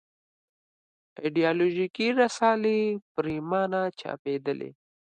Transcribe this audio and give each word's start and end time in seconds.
ایدیالوژیکې 1.23 2.07
رسالې 2.21 2.79
پرېمانه 3.13 3.81
چاپېدلې. 3.99 4.69